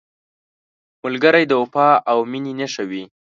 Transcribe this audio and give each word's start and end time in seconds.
ملګری 1.03 1.43
د 1.47 1.53
وفا 1.61 1.89
او 2.11 2.17
مینې 2.31 2.53
نښه 2.59 2.83
وي 2.89 3.03